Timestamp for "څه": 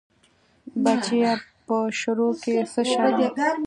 2.71-2.81